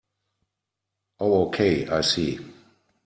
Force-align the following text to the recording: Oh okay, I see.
Oh 1.19 1.45
okay, 1.45 1.87
I 1.87 2.01
see. 2.01 2.39